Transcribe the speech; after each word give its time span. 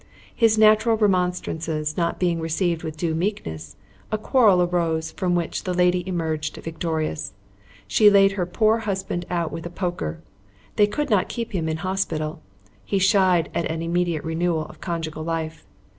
His 0.35 0.57
natural 0.57 0.97
remonstrances 0.97 1.95
not 1.95 2.19
being 2.19 2.39
received 2.39 2.81
with 2.81 2.97
due 2.97 3.13
meekness, 3.13 3.75
a 4.11 4.17
quarrel 4.17 4.63
arose 4.63 5.11
from 5.11 5.35
which 5.35 5.63
the 5.63 5.75
lady 5.75 6.03
emerged 6.07 6.57
victorious. 6.57 7.33
She 7.87 8.09
laid 8.09 8.31
her 8.31 8.47
poor 8.47 8.79
husband 8.79 9.27
out 9.29 9.51
with 9.51 9.67
a 9.67 9.69
poker. 9.69 10.23
They 10.75 10.87
could 10.87 11.11
not 11.11 11.29
keep 11.29 11.51
him 11.51 11.69
in 11.69 11.77
hospital. 11.77 12.41
He 12.83 12.97
shied 12.97 13.51
at 13.53 13.65
an 13.69 13.83
immediate 13.83 14.23
renewal 14.23 14.65
of 14.65 14.81
conjugal 14.81 15.23
life. 15.23 15.67